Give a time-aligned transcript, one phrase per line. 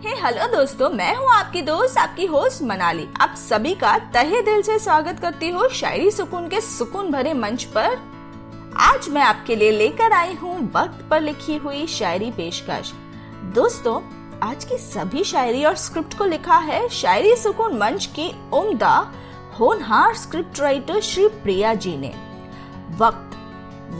[0.00, 4.62] हे, hello दोस्तों, मैं हूँ आपकी दोस्त, आपकी होस्ट मनाली। आप सभी का तहे दिल
[4.62, 7.96] से स्वागत करती हूँ शायरी सुकून के सुकून भरे मंच पर।
[8.80, 12.92] आज मैं आपके लिए लेकर आई हूँ वक्त पर लिखी हुई शायरी पेशकश।
[13.54, 14.00] दोस्तों,
[14.42, 18.94] आज की सभी शायरी और स्क्रिप्ट को लिखा है शायरी सुकून मंच की उम्दा,
[19.60, 22.14] होनहार स्क्रिप्ट राइटर श्री प्रिया जी ने।
[22.96, 23.36] वक्त।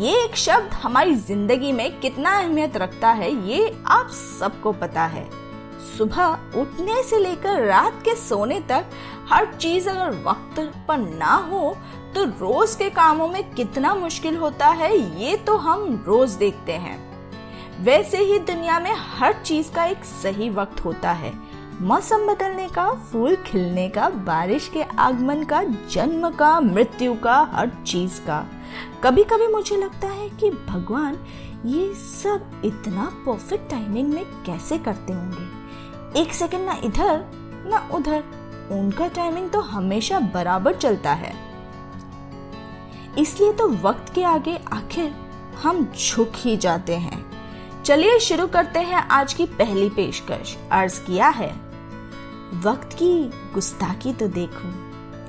[0.00, 5.39] ये एक शब्द हमारी ज़िंदगी में कितना अहमियत रखता है, ये आप सबको पता है।
[6.00, 8.84] सुबह उठने से लेकर रात के सोने तक
[9.30, 11.76] हर चीज़ अगर वक्त पर ना हो
[12.14, 16.96] तो रोज के कामों में कितना मुश्किल होता है, ये तो हम रोज देखते हैं।
[17.84, 21.32] वैसे ही दुनिया में हर चीज़ का एक सही वक्त होता है।
[21.82, 27.70] मौसम बदलने का, फूल खिलने का, बारिश के आगमन का, जन्म का, मृत्यु का, हर
[27.86, 28.44] चीज़ का।
[29.04, 31.24] कभी कभी मुझे लगता है कि भगवान
[31.66, 35.59] ये सब इतना परफेक्ट टाइमिंग में कैसे करते होंगे?
[36.16, 37.24] एक सेकंड ना इधर,
[37.66, 38.22] ना उधर।
[38.72, 41.32] उनका टाइमिंग तो हमेशा बराबर चलता है।
[43.18, 45.12] इसलिए तो वक्त के आगे आखिर
[45.62, 47.24] हम झुक ही जाते हैं।
[47.84, 51.50] चलिए शुरू करते हैं आज की पहली पेशकश। अर्ज़ किया है।
[52.64, 53.12] वक्त की
[53.54, 54.68] गुस्ताखी तो देखो।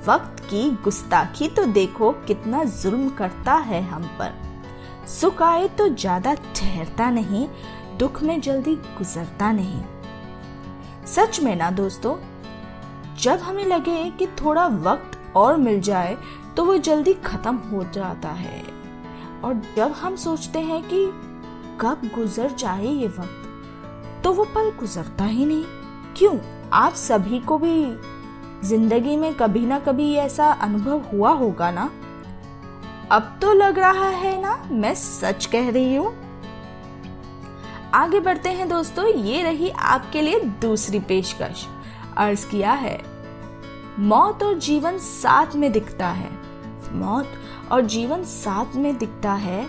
[0.08, 4.34] वक्त की गुस्ताखी तो देखो कितना जुल्म करता है हम पर।
[5.10, 7.48] सुख आए तो ज़्यादा ठहरता नहीं,
[7.98, 9.82] दुख में जल्दी गुजरता नहीं।
[11.08, 12.16] सच में ना दोस्तों?
[13.16, 16.18] जब हमें लगे कि थोड़ा वक्त और मिल जाए
[16.58, 18.62] तो वो जल्दी खत्म हो जाता है।
[19.44, 21.06] और जब हम सोचते हैं कि
[21.82, 25.64] कब गुजर जाए ये वक्त तो वो पल गुजरता ही नहीं।
[26.18, 26.38] क्यों?
[26.74, 27.84] आप सभी को भी
[28.64, 31.90] ज़िंदगी में कभी ना कभी ऐसा अनुभव हुआ होगा ना?
[33.12, 36.14] अब तो लग रहा है ना, मैं सच कह रही हूँ।
[37.94, 41.66] आगे बढ़ते हैं दोस्तों, ये रही आपके लिए दूसरी पेशकश।
[42.18, 43.00] अर्ज़ किया है,
[44.00, 46.30] मौत और जीवन साथ में दिखता है।
[46.94, 47.32] मौत
[47.72, 49.66] और जीवन साथ में दिखता है,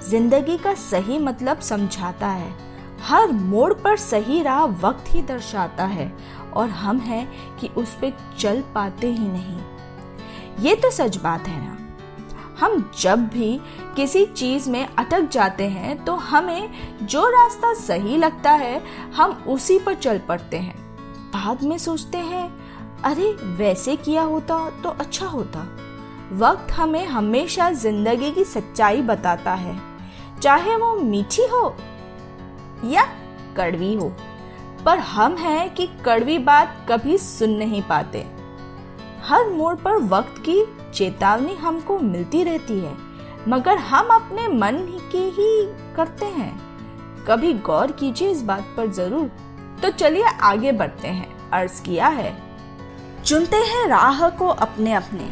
[0.00, 2.54] ज़िंदगी का सही मतलब समझाता है।
[3.02, 6.12] हर मोड़ पर सही राह वक्त ही दर्शाता है,
[6.54, 7.26] और हम हैं
[7.58, 9.58] कि उस पर चल पाते ही नहीं।
[10.64, 11.76] ये तो सच बात है ना?
[12.60, 13.60] हम जब भी
[13.96, 16.68] किसी चीज़ में अटक जाते हैं तो हमें
[17.02, 18.82] जो रास्ता सही लगता है,
[19.14, 20.76] हम उसी पर चल पड़ते हैं।
[21.30, 22.46] बाद में सोचते हैं,
[23.02, 25.66] अरे, वैसे किया होता तो अच्छा होता।
[26.32, 29.78] वक्त हमें हमेशा ज़िंदगी की सच्चाई बताता है,
[30.40, 31.76] चाहे वो मीठी हो
[32.84, 33.04] या
[33.56, 34.12] कड़वी हो।
[34.84, 38.35] पर हम हैं कि कड़वी बात कभी सुन नहीं पाते।
[39.26, 40.64] हर मोड़ पर वक्त की
[40.94, 42.94] चेतावनी हमको मिलती रहती है,
[43.48, 44.76] मगर हम अपने मन
[45.12, 45.66] की ही
[45.96, 46.54] करते हैं।
[47.28, 49.30] कभी गौर कीजिए इस बात पर ज़रूर।
[49.82, 52.36] तो चलिए आगे बढ़ते हैं। अर्ज़ किया है,
[53.24, 55.30] चुनते हैं राह को अपने अपने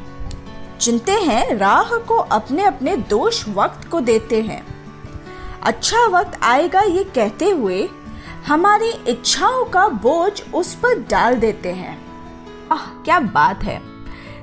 [0.81, 4.65] चुनते हैं राह को अपने अपने दोष वक्त को देते हैं।
[5.63, 7.89] अच्छा वक्त आएगा ये कहते हुए,
[8.47, 12.04] हमारी इच्छाओं का बोझ उस पर डाल देते हैं।
[12.75, 13.81] आह, क्या बात है।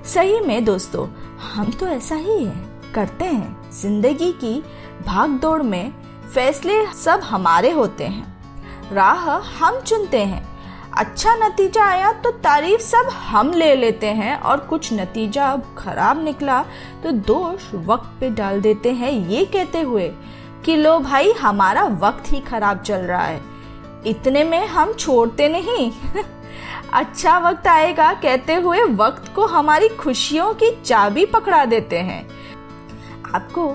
[0.05, 1.07] सही में दोस्तों,
[1.53, 4.63] हम तो ऐसा ही है। करते हैं। ज़िंदगी की
[5.05, 5.93] भाग दौड़ में
[6.33, 10.49] फैसले सब हमारे होते हैं। राह हम चुनते हैं।
[10.97, 16.61] अच्छा नतीजा आया तो तारीफ़ सब हम ले लेते हैं और कुछ नतीजा खराब निकला
[17.03, 20.11] तो दोष वक्त पे डाल देते हैं। ये कहते हुए
[20.65, 23.41] कि लो भाई, हमारा वक्त ही खराब चल रहा है।
[24.05, 25.91] इतने में हम छोड़ते नहीं।
[26.93, 32.23] अच्छा वक्त आएगा कहते हुए वक्त को हमारी खुशियों की चाबी पकड़ा देते हैं।
[33.35, 33.67] आपको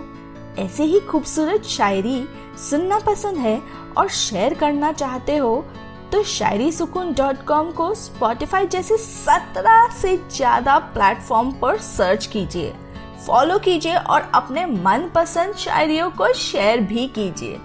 [0.58, 2.22] ऐसे ही खूबसूरत शायरी
[2.60, 3.60] सुनना पसंद है
[3.98, 5.64] और शेयर करना चाहते हो
[6.12, 12.72] तो शायरी सुकून डॉट कॉम को स्पॉटिफाई जैसे सत्रह से ज़्यादा प्लेटफॉर्म पर सर्च कीजिए।
[13.26, 17.60] फॉलो कीजिए और अपने मनपसंद शायरियों को शेयर भी कीजिए।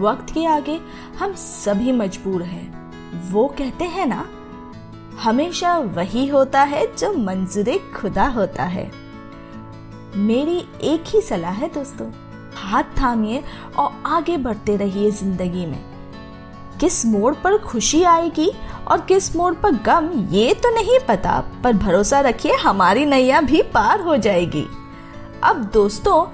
[0.00, 0.80] वक्त के आगे
[1.18, 4.24] हम सभी मजबूर हैं। वो कहते हैं ना
[5.22, 8.90] हमेशा वही होता है जो मंजूर खुदा होता है।
[10.18, 12.10] मेरी एक ही सलाह है दोस्तों,
[12.56, 13.42] हाथ थामिए
[13.78, 15.82] और आगे बढ़ते रहिए ज़िंदगी में।
[16.80, 18.50] किस मोड़ पर खुशी आएगी
[18.88, 23.62] और किस मोड़ पर गम, ये तो नहीं पता, पर भरोसा रखिए हमारी नैया भी
[23.74, 24.66] पार हो जाएगी।
[25.42, 26.26] अब दोस्तों,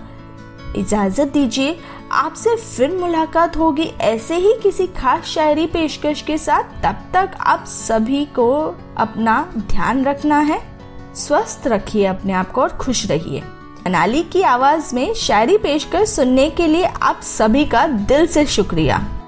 [0.76, 1.78] इजाज़त दीजिए
[2.12, 7.64] आपसे फिर मुलाकात होगी ऐसे ही किसी खास शायरी पेशकश के साथ। तब तक आप
[7.64, 10.62] सभी को अपना ध्यान रखना है।
[11.14, 13.42] स्वस्थ रखिए अपने आप को और खुश रहिए।
[13.86, 19.19] अनाली की आवाज़ में शायरी पेशकश सुनने के लिए आप सभी का दिल से शुक्रिया।